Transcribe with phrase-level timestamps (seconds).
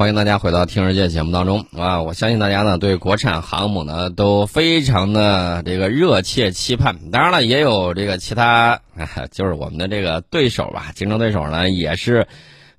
[0.00, 2.00] 欢迎大家回到《听世界》节目当中啊！
[2.00, 7.10] 我相信大家呢对国产航母呢都非常的这个热切期盼。
[7.10, 8.80] 当然了，也有这个其他，
[9.30, 12.26] 就是我们的这个对手吧，竞争对手呢也是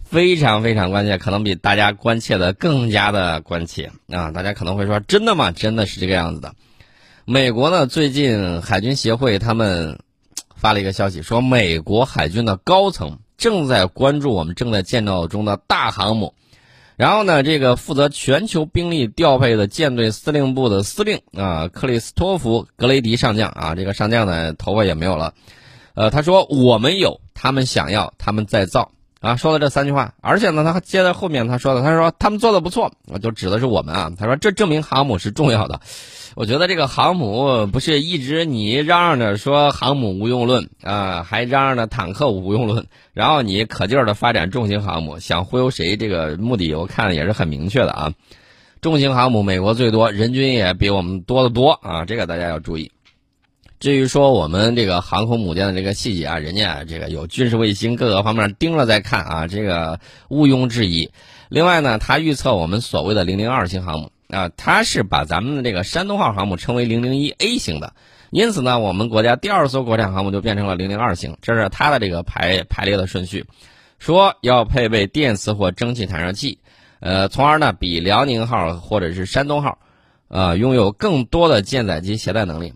[0.04, 4.31] 非常非常关切，可能比大家关切的更加的关切啊！
[4.31, 5.51] 大家可能会说，真的吗？
[5.51, 6.55] 真的是这个样子的？
[7.25, 9.99] 美国呢最近海军协会他们
[10.57, 16.33] 发了一个消息，说美国海军的高层正在关注我们正在建造中的大航母。
[16.98, 25.34] 然后呢，这个负责全球兵力调配的舰队司令部的司令啊，克里斯托弗·格雷迪上将啊，这个上将呢头发也没有了，
[25.96, 28.91] 呃，他说我们有，他们想要，他们在造。
[29.21, 35.79] 啊，说了这三句话，而且呢，他接在后面他说的，他说他们做的不错，就指的是我们啊，他说这证明航母是重要的。
[36.34, 45.95] 我觉得这个航母不是一直你嚷嚷着说航母无用论啊，还嚷嚷着坦克无用论，然后你可劲儿的发展重型航母，想忽悠谁？
[45.95, 48.13] 这个目的我看也是很明确的啊。
[48.81, 52.91] 重型航母美国最多，人均也比我们多得多啊，这个大家要注意。
[53.82, 61.10] 至于说我们这个航空母舰的这个细节啊，人家这个有军事卫星各个方面盯着在看啊，这个毋庸置疑。
[61.49, 64.12] 另外呢，他预测我们所谓的零零二型航母。
[64.28, 67.94] 啊，他是把咱们的这个山东号航母称为零零一 A 型的，
[68.29, 73.46] 因此呢，我们国家第二艘国产航母就变成了零零二型，这是它的这个排排列的顺序。
[73.97, 76.59] 说要配备电磁或蒸汽弹射器，
[77.00, 79.79] 呃，从而呢比辽宁号或者是山东号，
[80.29, 82.74] 呃，拥有更多的舰载机携带能力。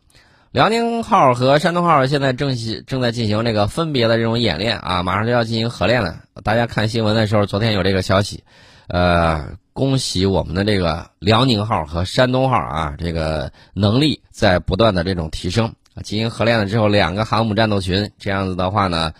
[0.55, 2.55] 辽宁号和山东号现在正
[2.87, 6.21] 正在进行这个分别的这种演练啊，马上就要进行合练了。
[6.45, 8.45] 大家看新闻的时候，昨天有这个消息，
[8.87, 9.57] 呃。
[9.73, 15.73] 恭喜我们的这个辽宁号和山东号啊，这个能力在不断的这种提升。
[16.01, 19.11] 进行合练了之后，两个航母战斗群这样子的话呢，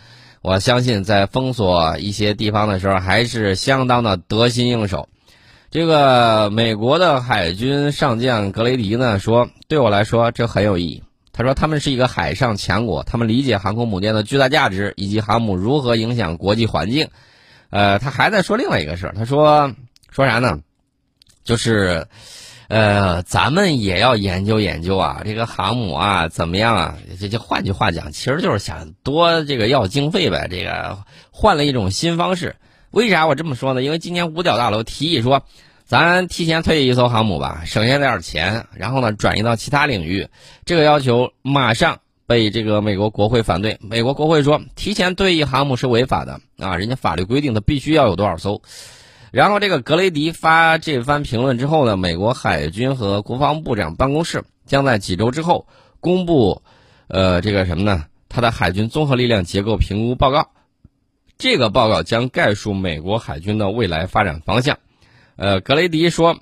[0.41, 5.09] 我相信在封锁一些地方的时候还是相当的得心应手。
[5.69, 11.03] 这个美国的海军上将格雷迪呢说：“对我来说这很有意义。”
[11.35, 17.09] 他说：“他们是一个海上强国，他们理解航空母舰的巨大价值以及航母如何影响国际环境。”
[17.69, 19.75] 呃，他还在说另外一个事儿，他说。
[20.11, 20.61] 说啥呢？
[21.43, 22.07] 就是，
[22.69, 26.97] 呃，咱们也要研究研究啊，这个航母啊怎么样啊？
[27.19, 30.47] 这就换句话讲，其实就是想多这个要经费呗。
[30.49, 30.99] 这个
[31.31, 32.55] 换了一种新方式。
[32.91, 33.83] 为啥我这么说呢？
[33.83, 35.43] 因为今年五角大楼提议说，
[35.85, 40.27] 咱提前退役一艘航母吧，省下点钱，然后呢转移到其他领域。
[40.65, 43.77] 这个要求马上被这个美国国会反对。
[43.81, 48.63] 美国国会说，提前退役航母是违法的啊，人家法律规定的必须要有多少艘。
[49.29, 55.67] 然后这个格雷迪发这番评论之后呢，美国海军和国防部长办公室将在几周之后
[55.99, 56.63] 公布，
[57.09, 58.05] 呃，这个什么呢？
[58.27, 60.49] 他的海军综合力量结构评估报告。
[61.37, 64.79] 这个报告将概述美国海军的未来发展方向。
[65.35, 66.39] 呃，格雷迪说：“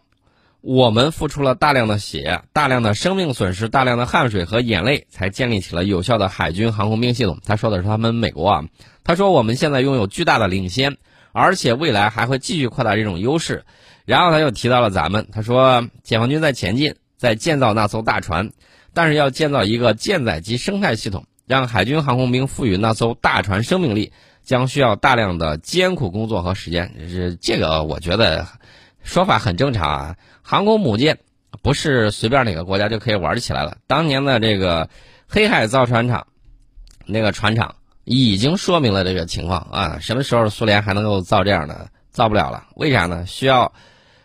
[0.62, 8.66] 我们付出了大量的血、大量的生命损失、大量的汗水和眼泪，才建立起了有效的海军航空兵系统。”他说的是他们美国啊。
[9.04, 10.98] 他说：“我们现在拥有巨大的领先。”
[11.36, 13.66] 而且未来还会继续扩大这种优势，
[14.06, 18.52] 然后他又提到了咱们，他说解放军在前进，在建造那艘大船，
[18.94, 26.94] 但是要建造一个舰载机生态系统，让海军航空兵赋予那艘大船生命力，将需要大量的艰苦工作和时间。
[27.10, 28.48] 是这个，我觉得
[29.04, 30.16] 说法很正常啊。
[30.42, 31.20] 航空母舰
[31.62, 33.78] 不是随便哪个国家就可以玩起来了。
[33.86, 34.90] 当年的这个
[35.28, 36.26] 黑海造船厂，
[37.06, 37.76] 那个船厂。
[38.06, 41.88] 已经说明了这个情况啊，什么时候苏联还能够造这样的？
[42.12, 43.26] 造不了了，为啥呢？
[43.26, 43.72] 需要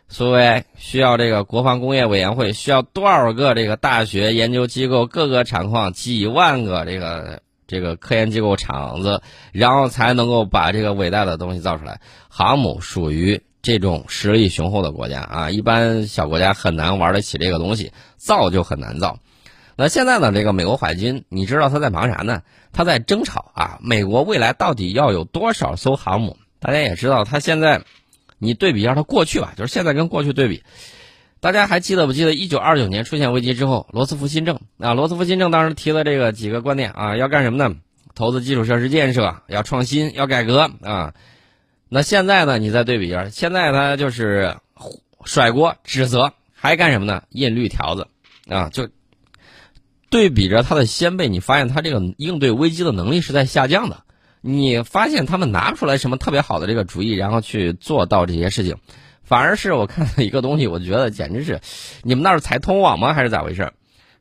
[0.08, 9.22] 苏维埃，需要这个国防工业委员会，需要多少个这个大学研究机构、各个厂矿、几万个这个这个科研机构厂子，
[9.52, 12.00] 然后才能够把这个伟大的东西造出来。
[12.28, 19.18] 航母属于这种实力雄厚的国家啊，一般小国家很难玩得起这个东西，造就很难造。
[19.76, 20.32] 那现在呢？
[20.32, 22.40] 这个美国海军，你知道他在忙啥呢？
[22.72, 23.78] 他在争吵啊！
[23.82, 26.38] 美国未来到底要有多少艘航母？
[26.60, 27.82] 大家也知道，他现在，
[28.38, 30.62] 你对比一下他过去吧，就是现在跟过去对比。
[31.38, 34.94] 大家还记得不记得一九二九年出现危机之后，罗斯福新政啊？
[34.94, 37.76] 罗斯福新政当时提了这个几个观点啊，要干什么呢？
[38.14, 41.12] 投资基础设施建设，要创新，要改革啊。
[41.88, 42.58] 那现在呢？
[42.58, 44.56] 你再对比一下，现在他就是
[45.24, 47.22] 甩锅指责，还干什么呢？
[47.30, 48.08] 印绿条子
[48.48, 48.88] 啊，就。
[50.10, 54.04] 对比着他的先辈，你发现他这个应对危机的能力是在下降的。
[54.40, 58.76] 你发现他们拿不出来什么特别好的这个主意，然后去做到这些事情，
[59.22, 61.60] 反而是我看到一个东西，我觉得简直是，
[62.02, 63.12] 你们那是才通网吗？
[63.12, 63.70] 还是咋回事？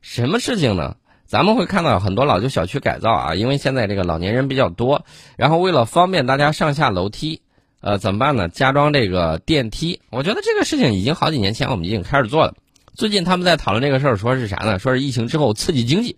[0.02, 0.96] 什么事情呢？
[1.24, 5.06] 咱们会看到很多老旧小区改造啊，因为现在这个老年人比较多，
[5.38, 7.40] 然后为了方便大家上下楼梯，
[7.80, 8.48] 呃，怎么办呢？
[8.48, 10.00] 加装这个电梯。
[10.10, 12.54] 我觉得这个事情已经好几年前我们已经开始做了。
[12.94, 14.78] 最近他们在讨论这个事儿，说是啥呢？
[14.78, 16.16] 说是疫情之后刺激经济。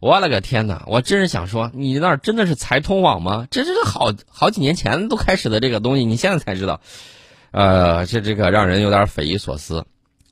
[0.00, 0.84] 我勒个天哪！
[0.86, 3.46] 我真是想说，你那儿真的是才通网吗？
[3.50, 6.80] 这这是好好几年前都开始的这个东西，你现在才知道，
[7.52, 9.86] 呃，这这个让人有点匪夷所思。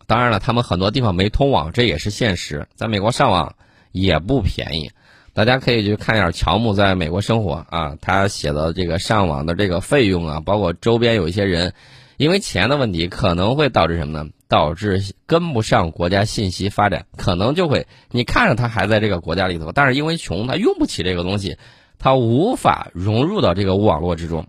[0.06, 2.66] 当然了，他们很多地方没通网，这也是现实。
[2.74, 3.54] 在美国上网
[3.92, 4.90] 也不便宜，
[5.34, 11.72] 大家可以去看一下乔木在美国生活啊，他写的这个上网的这个费用啊，包括周边有一些人，
[12.18, 14.28] 因为钱的问题，可能会导致什么呢？
[14.48, 21.56] 导致跟不上国家信息发展，可能就会你看着他还在这个国家里头，但是因为穷，他用不起这个东西，
[21.98, 24.46] 他无法融入到这个网络之中，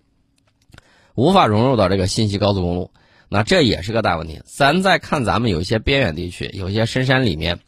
[1.15, 2.91] 无法融入到这个信息高速公路。
[3.29, 4.41] 那这也是个大问题。
[4.43, 7.59] 咱再看咱们有一些边远地区，有一些深山里面，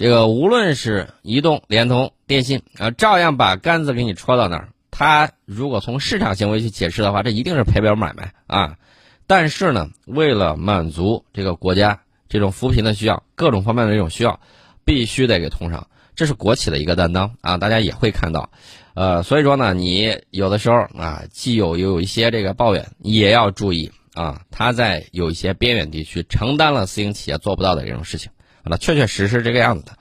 [0.00, 4.70] 这个无论是移动、联通、电信啊，照样把杆子给你戳到那儿。
[4.90, 8.78] 他如果从市场行为去解释的话，这一定是赔本买卖啊。
[9.26, 12.00] 但是呢，为了满足这个国家
[12.30, 14.40] 这种扶贫的需要，各种方面的这种需要，
[14.86, 15.86] 必须得给通上。
[16.16, 17.58] 这是国企的一个担当啊。
[17.58, 18.48] 大家也会看到，
[18.94, 23.92] 呃，所以说呢，你有的时候啊，既有有一些这个抱怨，也要注意。
[24.14, 28.32] 啊，他在有一些边远地区承担了私营企业做不到的这种事情，
[28.70, 29.92] 那确确实实这个样子的。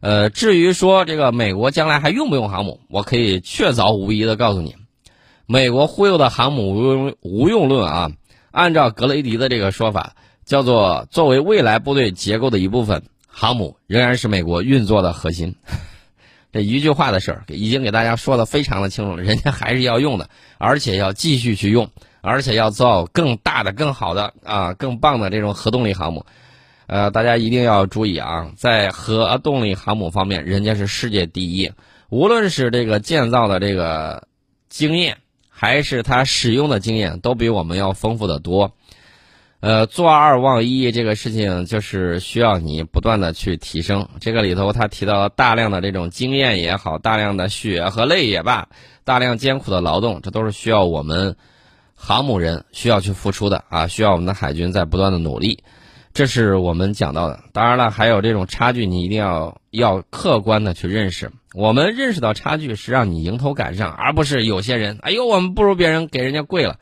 [0.00, 4.76] 呃，至于说这个美国将来还用不用航母，我可以确凿无疑的告诉你，
[5.46, 8.10] 美国忽悠的航母无用无用论啊，
[8.50, 10.14] 按照格雷迪的这个说法，
[10.44, 15.56] 叫做作为未来部队结构的一部分，航母仍然是美国运作的核心。
[16.52, 20.28] 这一句话的事儿，已经给大家说的非常的清楚了，人家还是要用的，
[20.58, 21.90] 而且要继续去用。
[22.24, 26.24] 而且要造更大的、更好的啊、更棒的这种核动力航母，
[26.86, 31.70] 呃，大家一定要注意啊，在核动力航母方面，人家是世界第一，
[32.10, 34.26] 无论是这个建造的这个
[34.68, 35.16] 经验，
[35.48, 38.72] 还是它使用的经验，都比我们要丰富的多。
[39.60, 44.08] 呃，做二忘一这个事情，就是需要你不断的去提升。
[44.20, 48.68] 这个里头，他提到了大量的这种经验也好，大量的血和泪也罢，
[49.04, 51.36] 大量艰苦的劳动，这都是需要我们。
[51.94, 55.62] 航母人需要去付出的啊，需要我们的海军在不断的努力，
[56.14, 57.40] 这是我们讲到的。
[57.52, 61.30] 当然了，还有这种差距，你一定要要客观的去认识。
[61.54, 66.78] 我们认识到差距是让你迎头赶上，而不是有些人，哎呦，我们不如别人，给人家跪了。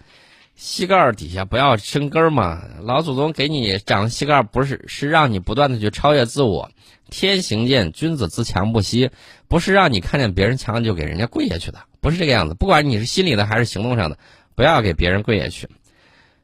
[0.56, 6.70] 膝盖底下不要生根嘛，老祖宗给你长膝盖，不是是让你不断的去超越自我。
[7.08, 9.10] 天行健，君子自强不息，
[9.48, 12.54] 不是让你看见别人强就给人家跪下去的，不是这个样子。
[12.54, 14.18] 不管你是心理的还是行动上的。
[14.56, 15.68] 不要给别人跪下去，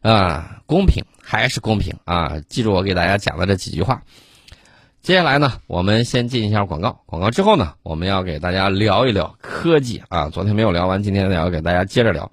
[0.07, 2.35] 啊，公平还是公平啊！
[2.49, 4.03] 记住我给大家讲的这几句话。
[5.03, 10.29] 接下来呢，我们先进一下广告，广告之后呢，我们要给大家聊一聊科技啊。
[10.29, 12.31] 昨天没有聊完，今天也要给大家接着聊。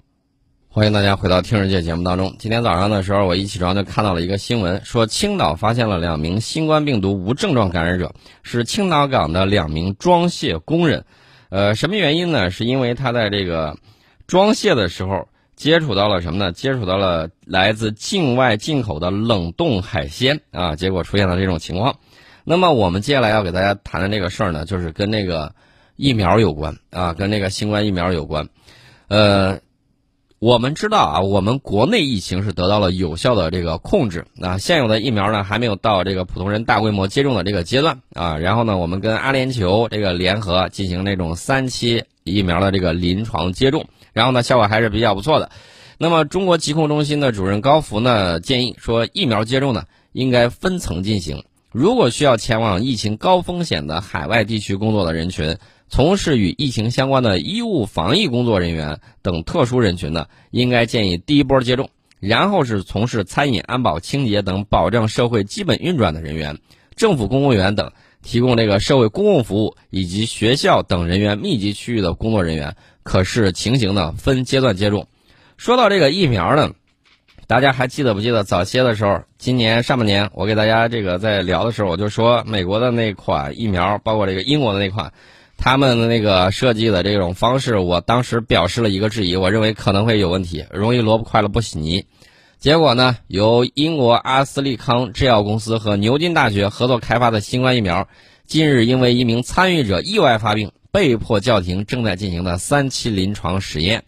[0.68, 2.36] 欢迎大家回到听世界节目当中。
[2.38, 11.04] 今天早上的时候，我一起床就看到了一个新闻，说青岛发现了两名新冠病毒无症状感染者，是青岛港的两名装卸工人。
[11.48, 12.52] 呃，什么原因呢？
[12.52, 13.76] 是因为他在这个
[14.28, 15.26] 装卸的时候。
[15.56, 16.52] 接触到了什么呢？
[16.52, 21.96] 接触到了来自境外进口的冷冻海鲜啊，结果出现了这种情况。
[22.44, 25.54] 那么我们接下来要给大家谈的这个事儿呢，就是跟那个
[25.96, 28.48] 疫苗有关啊，跟那个新冠疫苗有关。
[29.08, 29.60] 呃，
[30.40, 38.36] 我们知道啊，我们国内疫情是得到了有效的这个控制啊，现有的疫苗呢还没有到这个普通人大规模接种的这个阶段啊。
[38.36, 43.86] 然后呢，我们跟阿联酋这个联合进行那种三期疫苗的这个临床接种。
[44.14, 45.50] 然后呢，效果还是比较不错的。
[45.98, 51.44] 那么，中国疾控中心的主任高福呢建议说，疫苗接种呢应该分层进行。
[51.70, 61.90] 如果需要前往疫情高风险的海外地区工作的人群，从事与疫情相关的医务防疫工作人员等特殊人群呢，应该建议第一波接种。
[62.20, 66.58] 然后是从事餐饮、安保、清洁等保证社会基本运转的人员，
[66.96, 67.92] 政府公务员等
[68.22, 72.76] 提供这个社会公共服务以及学校等人员密集区域的工作人员。
[73.04, 75.06] 可是情形呢，分阶段接种。
[75.56, 76.72] 说到这个疫苗呢，
[77.46, 85.12] 大家还记得不记得早些的时候，今年上半年我给大家这个在聊的时候，我就说美国的那款疫苗，包括这个英国的那款，
[85.56, 92.06] 他们的那个设计的这种方式，我当时表示了一个质疑，我认为可能会有问题，容易萝卜快了不洗泥。
[92.58, 98.08] 结果呢，由英国阿斯利康制药公司和牛津大学合作开发的新冠疫苗，
[98.46, 100.72] 近日因为一名参与者意外发病。
[100.94, 104.04] 被迫叫停正在进行的三期临床实验，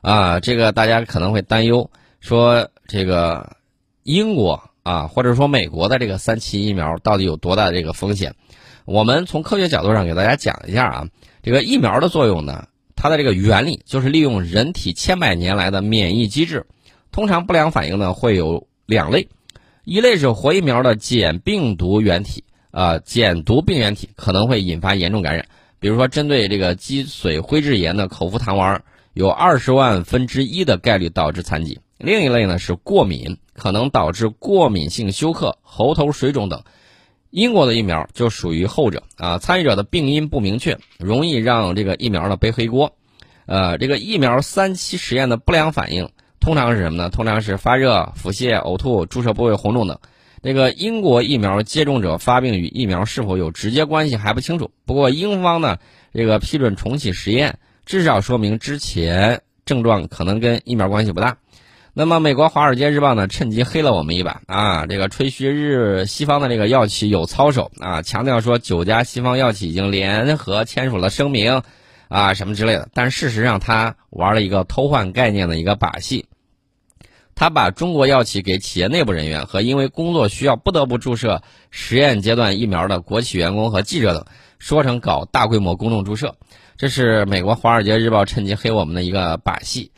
[0.00, 1.88] 啊，这个大家可能会担忧，
[2.18, 3.56] 说这个
[4.02, 8.34] 英国啊，或者说美国的这个三期疫苗到底有多大的这个风险？
[8.84, 11.08] 我们从科学角度上给大家讲一下啊，
[11.40, 16.66] 这个疫苗的作用呢，它的这个原理就是利用人体千百年来的免疫机制，
[17.12, 19.28] 通常不良反应呢会有两类，
[19.84, 25.46] 一类是活疫苗的减病毒原体啊，减毒病原体可能会引发严重感染，
[25.84, 31.78] 比如说针对这个脊髓灰质炎的口服糖丸，有二十万分之一的概率导致残疾。
[31.98, 36.62] 另一类呢是过敏，可能导致过敏性休克、喉头水肿等。
[37.28, 42.96] 英国的疫苗就属于后者啊，参与者的病因不明确，容易让这个疫苗呢背黑锅。
[43.44, 46.08] 呃，这个疫苗三期实验的不良反应
[46.40, 47.10] 通常是什么呢？
[47.10, 49.98] 通常是发热、腹泻、呕吐、注射部位红肿等。
[50.44, 54.70] 这个英国疫苗接种者发病与疫苗是否有直接关系还不清楚。
[54.84, 55.78] 不过英方呢，
[56.12, 61.38] 这个批准重启实验，至少说明之前症状可能跟疫苗关系不大。
[61.94, 64.84] 那么，美国《华尔街日报》呢，趁机黑了我们一把啊！
[64.84, 71.62] 这个吹嘘日西方的这个药企有操守啊，强调说九家西方药企已经联合签署了声明，
[72.08, 72.86] 啊什么之类的。
[72.92, 76.26] 但事实上，他玩了一个偷换概念的一个把戏，
[77.34, 84.24] 他把中国药企给企业内部人员和因为工作需要不得不注射实验阶段疫苗的国企员工和记者等，
[84.58, 86.36] 说成搞大规模公众注射，
[86.76, 89.90] 这是美国《华尔街日报》趁机黑我们的一个把戏。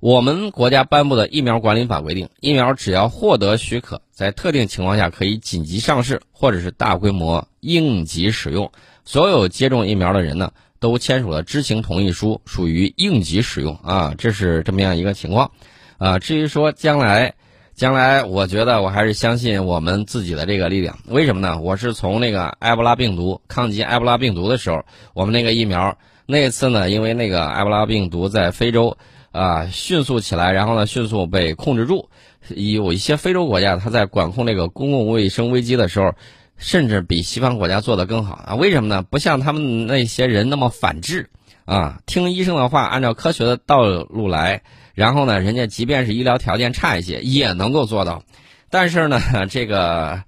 [0.00, 8.72] 我们国家颁布的疫苗管理法规定，疫苗只要获得许可，在特定情况下可以紧急上市或者是大规模应急使用。
[9.04, 15.52] 所有接种疫苗的人呢，都签署了知情同意书，属于应急使用啊，这是这么样一个情况。
[16.02, 17.34] 啊，至于说将来，
[17.76, 20.98] 将来我觉得我还是相信我们自己的这个力量。
[21.06, 21.60] 为什么呢？
[21.60, 28.96] 我是从那个埃博拉病毒抗击埃博拉病毒的时候，我们那个疫苗那次呢，因为那个埃博拉病毒在非洲。
[29.30, 32.10] 啊，迅速起来，然后呢，迅速被控制住。
[32.50, 36.12] 有一些非洲国家，它在管控这个公共卫生危机的时候，
[36.58, 38.54] 甚至比西方国家做得更好啊。
[38.56, 39.02] 为什么呢？
[39.02, 41.30] 不像他们那些人那么反制
[41.64, 44.62] 啊，听医生的话，按照科学的道路来。
[44.94, 48.22] 然后呢，人家即便是医疗条件差一些，也能够做到。
[48.68, 50.22] 但是呢，这个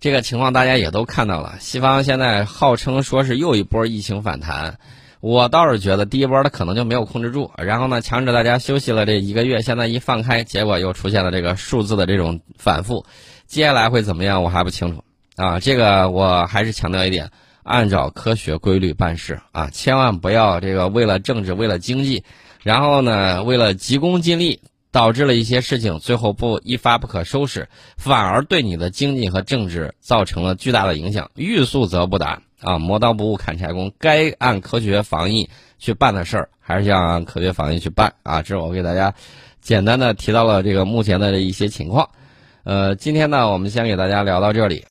[0.00, 4.78] 这个情况大家也都看到了，西方现在号称说是又一波疫情反弹。
[5.20, 13.04] 我倒是觉得第一波他可能就没有控制住，然后呢，强制大家休息了这一个月，现在一放开，结果又出现了这个数字的这种反复，
[13.46, 15.04] 接下来会怎么样，我还不清楚
[15.36, 15.60] 啊。
[15.60, 17.30] 这个我还是强调一点，
[17.62, 22.24] 按照科学规律办事啊，千万不要这个为了政治、为了经济，
[22.62, 31.30] 然后呢，为了急功近利，导致了一些事情最后不一发不可收拾，反而对你的经济和政治造成了巨大的影响。
[31.34, 32.42] 欲速则不达。
[32.62, 35.48] 啊，磨刀不误砍柴工，该按科学防疫
[35.78, 38.42] 去办的事儿，还是要按科学防疫去办啊！
[38.42, 39.14] 这是我给大家
[39.62, 42.10] 简单的提到了这个目前的一些情况。
[42.64, 44.84] 呃，今天呢，我们先给大家聊到这里。